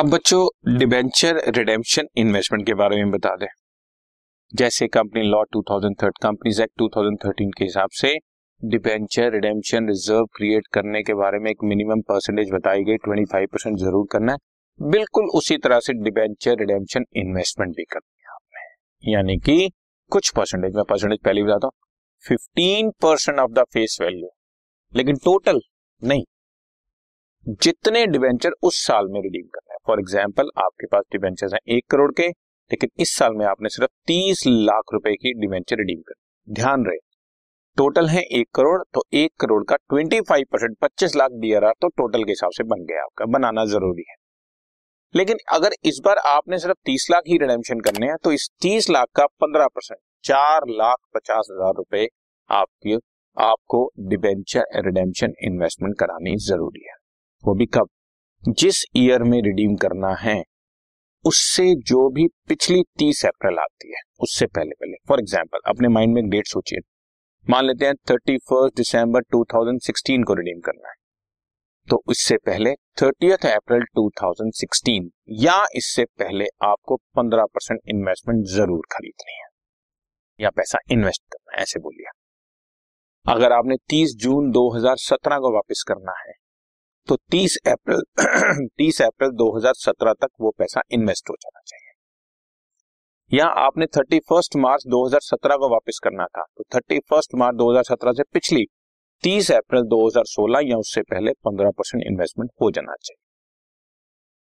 [0.00, 3.46] अब बच्चों debenture redemption investment के बारे में बता दें।
[4.52, 8.14] जैसे कंपनी लॉ 2003 कंपनीज़ एक्ट 2013 के हिसाब से
[8.62, 13.78] डिबेंचर रिडेम्पशन रिज़र्व क्रिएट करने के बारे में एक मिनिमम परसेंटेज बताई गई 25 परसेंट
[13.78, 14.38] ज़रूर करना है।
[14.90, 19.70] बिल्कुल उसी तरह से डिबेंचर रिडेम्पशन इन्वेस्टमेंट भी करनी है आपने। यानी कि
[20.12, 21.72] कुछ परसेंटेज में परसेंटेज पहले बताता हूँ।
[22.24, 24.30] Fifteen percent of the face value
[24.92, 25.60] लेकिन टोटल
[26.02, 26.24] नहीं।
[27.62, 32.10] जितने डिवेंचर उस साल में रिडीम करना फॉर एग्ज़ाम्पल, आपके पास डिवेंचर हैं एक करोड़
[32.12, 36.14] के, लेकिन इस साल में आपने सिर्फ़ तीस लाख रुपए की डिवेंचर रिडीम कर।
[36.48, 36.98] ध्यान रहे,
[37.76, 41.88] टोटल है एक करोड़ तो एक करोड़ का ट्वेंटी फाइव परसेंट, पच्चीस लाख डीआरआर तो
[41.90, 44.14] टोटल के हिसाब से बन गया आपका, बनाना ज़रूरी है।
[45.14, 48.90] लेकिन अगर इस बार आपने सिर्फ़ तीस लाख ही रिडेम्पशन करने हैं तो इस तीस
[48.90, 52.06] लाख का पंद्रह परसेंट, चार लाख पचास हज़ार रुपए
[52.50, 52.98] आपकी,
[53.36, 56.94] आपको डिबेंचर रिडेम्पशन इन्वेस्टमेंट करानी ज़रूरी है।
[57.44, 57.88] वो भी कब?
[58.48, 60.42] जिस ईयर में रिडीम करना है,
[61.24, 66.14] उससे जो भी पिछली तीस अप्रैल आती है, उससे पहले पहले। फॉर एग्ज़ाम्पल अपने माइंड
[66.14, 66.78] में डेट सोचिए।
[67.50, 70.94] मान लेते हैं थर्टी फ़र्स्ट दिसंबर 2016 को रिडीम करना है।
[71.88, 79.32] तो इससे पहले थर्टीथ अप्रैल 2016 या इससे पहले आपको 15 परसेंट इन्वेस्टमेंट ज़रूर खरीदनी
[79.32, 79.48] है।
[80.40, 82.06] या पैसा इन्वेस्ट करना है, ऐसे बोलिए।
[83.26, 86.32] अगर आपने 30 जून 2017 को वापस करना है
[87.08, 88.02] तो 30 अप्रैल
[88.80, 91.86] 30 अप्रैल 2017 तक वो पैसा इन्वेस्ट हो जाना चाहिए।
[93.38, 98.64] या आपने 31 मार्च 2017 को वापस करना था तो 31 मार्च 2017 से पिछली
[99.24, 103.26] 30 अप्रैल 2016 या उससे पहले 15 परसेंट इन्वेस्टमेंट हो जाना चाहिए।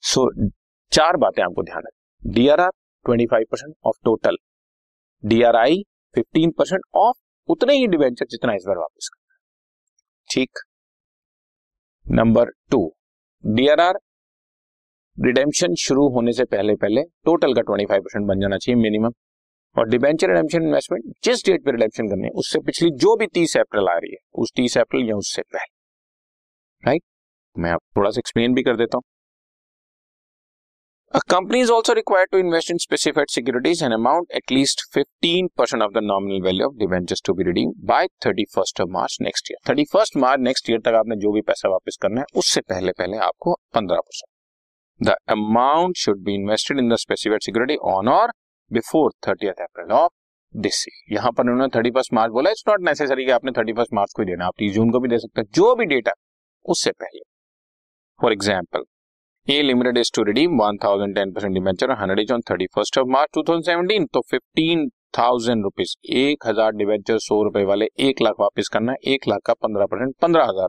[0.00, 0.52] सो so,
[0.92, 2.70] चार बातें आपको ध्यान रखें D DRR
[3.06, 4.36] 25 percent of total
[5.24, 5.82] DRI
[6.18, 7.16] 15 percent of
[7.48, 9.38] उतने ही डिवेंचर जितना इस बार वापस करना
[10.30, 10.50] ठीक?
[12.12, 12.96] नंबर टू
[13.46, 13.94] डीआरआर
[15.20, 19.12] रिडेम्पशन शुरू होने से पहले पहले टोटल का 25 परसेंट बन जाना चाहिए मिनिमम
[19.76, 23.56] और डिबेंचर रिडेम्पशन इन्वेस्टमेंट जिस डेट पर रिडेम्पशन करनी है, उससे पिछली जो भी 30
[23.56, 27.02] अप्रैल आ रही है, उस 30 अप्रैल या उससे पहले। राइट
[27.58, 29.02] मैं आप थोड़ा सा एक्सप्लेन भी कर देता हूँ।
[31.12, 35.82] A company is also required to invest in specified securities an amount at least 15%
[35.82, 39.58] of the nominal value of debentures to be redeemed by 31st of March next year.
[39.66, 43.16] 31st March next year तक आपने जो भी पैसा वापस करना है, उससे पहले पहले
[43.16, 48.32] आपको 15 percent the amount should be invested in the specified security on और
[48.72, 50.12] before thirty April of
[50.56, 53.72] this year यहाँ पर उन्होंने थर्टी फ़र्स्ट मार्च बोला इट्स नॉट नेसेसरी कि आपने थर्टी
[53.72, 55.84] फ़र्स्ट मार्च को ही देना आप तीस जून को भी दे सकते हैं। जो भी
[55.96, 56.12] डेटा
[56.64, 57.20] उससे पहले.
[58.22, 58.84] For example
[59.46, 62.98] A limited is to redeem one thousand ten percent debenture hundred is on thirty first
[62.98, 67.86] of March two thousand seventeen तो फिफ्टीन थाउज़ेंड रुपीज़ एक हज़ार डिवेंचर सौ रुपए वाले
[68.00, 70.68] एक लाख वापस करना है। एक लाख का पंद्रह परसेंट, पंद्रह हज़ार।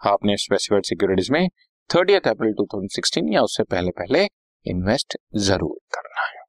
[0.00, 1.48] आपने स्पेसिफाइड सिक्योरिटीज में
[1.90, 4.26] thirty April two thousand sixteen या उससे पहले पहले
[4.66, 6.42] इन्वेस्ट ज़रूर करना है।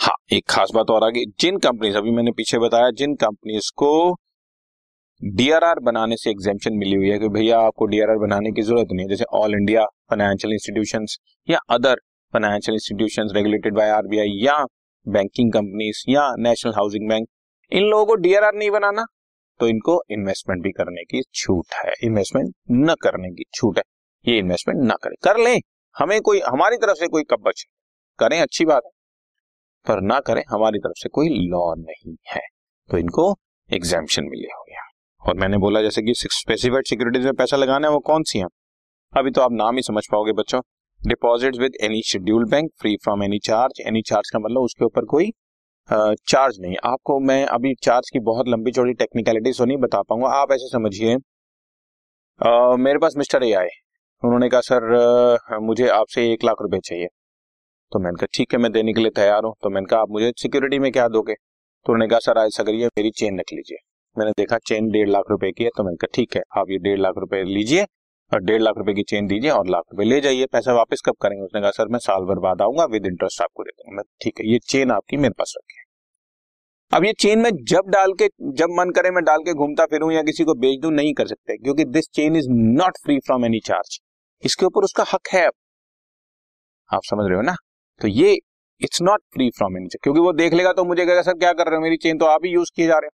[0.00, 3.92] हाँ एक खास बात और आगे। जिन कंपनीज़ अभी मैंने पीछे बताया, जिन कंपनीज़ को
[5.24, 9.06] डीआरआर बनाने से एग्जेम्पन मिली हुई है कि भैया आपको डीआरआर बनाने की ज़रूरत नहीं
[9.06, 11.06] है। जैसे ऑल इंडिया फाइनेंशियल इंस्टीट्यूशन
[11.50, 11.94] या other
[12.32, 14.64] financial institution regulated by RBI या
[15.08, 17.28] बैंकिंग कंपनीज़ या नेशनल हाउसिंग बैंक
[17.72, 19.06] इन लोगों को डीआरआर नहीं बनाना।
[19.60, 23.82] तो इनको इन्वेस्टमेंट भी करने की छूट है। इन्वेस्टमेंट न करने की छूट है।
[24.32, 25.60] ये इन्वेस्टमेंट न करें। कर लें।
[25.98, 27.64] हमें कोई, हमारी तरफ़ से कोई कब्बच
[28.18, 28.90] करें, अच्छी बात है।
[29.88, 32.42] पर ना करें, हमारी तरफ़ से कोई लॉ नहीं है।
[32.90, 33.36] तो इनको
[33.72, 34.83] एग्जामेशन मिले हो। गया
[35.24, 38.46] और मैंने बोला, जैसे कि स्पेसिफाइड सिक्योरिटीज में पैसा लगाना है, वो कौन सी है?
[39.12, 40.60] अभी तो आप नाम ही समझ पाओगे बच्चों।
[41.00, 45.04] Deposit with any scheduled bank free from any charge any charge का मतलब उसके ऊपर
[45.06, 45.30] कोई
[45.88, 50.28] चार्ज नहीं। आपको मैं अभी चार्ज की बहुत लंबी चौड़ी टेक्निकलिटीज तो नहीं बता पाऊँगा।
[50.34, 51.16] आप ऐसे समझिए।
[52.78, 53.68] मेरे पास मिस्टर ए आए
[54.22, 57.06] उन्होंने कहा, सर मुझे आपसे एक लाख रुपए चाहिए।
[57.92, 60.08] तो मैंने कहा, ठीक है, मैं देने के लिए तैयार हूँ। तो मैंने कहा, आप
[60.10, 61.34] मुझे सिक्योरिटी में क्या दोगे?
[61.34, 63.78] तो उन्होंने कहा, सर आज सगरिए मेरी चेन रख लीजिए।
[64.16, 66.78] मैंने देखा चेन डेढ़ लाख रुपए की है तो मैंने कहा, ठीक है, आप ये
[66.80, 67.84] डेढ़ लाख रुपए लीजिए
[68.32, 71.14] और डेढ़ लाख रुपए की चेन दीजिए और लाख रुपए ले जाइए। पैसा वापस कब
[71.22, 71.44] करेंगे?
[71.44, 74.40] उसने कहा, सर, मैं साल भर बाद आऊँगा विद इंटरेस्ट आपको दे दूँगा। मैं, ठीक
[74.40, 75.82] है, ये चेन आपकी मेरे पास रखी है।
[76.92, 80.10] अब ये चेन में जब डाल के, जब मन करे मैं डाल के घूमता फिरूं
[80.12, 83.44] या किसी को बेच दूँ, नहीं कर सकते, क्योंकि this chain is not free from
[83.44, 83.98] any charge
[84.42, 85.52] इसके ऊपर उसका हक है अब।
[86.90, 87.54] आप समझ रहे हो ना?
[88.00, 88.32] तो ये
[88.80, 91.52] it's not free from any charge क्योंकि वो देख लेगा तो मुझे कहेगा, सर, क्या
[91.52, 91.82] कर रहे हो?
[91.82, 93.10] मेरी चेन तो आप ही यूज़ किए जा रहे हो।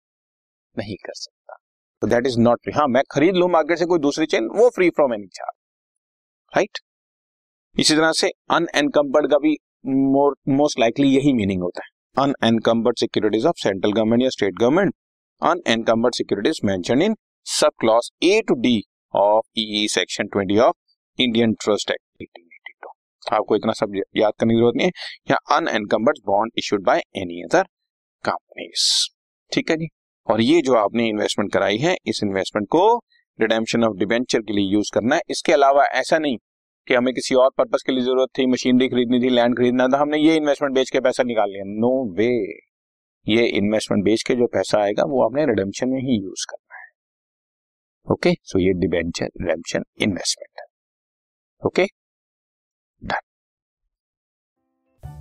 [0.78, 1.56] नहीं कर सकता।
[2.02, 4.88] तो दैट इज़ नॉट हाँ मैं खरीद लू मार्केट से कोई दूसरी चेन वो free
[4.90, 5.54] from any charge
[6.52, 6.78] right
[7.76, 9.56] इसी तरह से अनएनकम्बर्ड का भी
[10.50, 14.94] मोस्ट लाइकली यही मीनिंग होता है। Unencumbered securities of central government या state government
[15.42, 18.80] unencumbered securities mention in sub clause A to D
[19.14, 20.74] of E section twenty of
[21.18, 24.92] Indian trust act आपको इतना सब याद करने की ज़रूरत नहीं है।
[25.30, 27.62] या unencumbered bond issued by any other
[28.24, 28.84] companies
[29.52, 29.88] ठीक है जी?
[30.26, 32.96] और ये जो आपने इन्वेस्टमेंट कराई है, इस इन्वेस्टमेंट को
[33.38, 36.36] रिडेम्पशन ऑफ़ डिबेंचर के लिए यूज़ करना है। इसके अलावा ऐसा नहीं
[36.88, 40.00] कि हमें किसी और पर्पज के लिए ज़रूरत थी मशीनरी खरीदनी थी लैंड खरीदना था,
[40.00, 42.28] हमने ये इन्वेस्टमेंट बेच के पैसा निकाल लिया। नो वे
[43.26, 46.84] ये इन्वेस्टमेंट बेच के जो पैसा आएगा, वो आपने रिडेम्पशन में ही यूज़ करना है।
[48.06, 50.66] ओके सो ये debenture redemption investment
[51.62, 51.86] okay
[53.02, 53.25] done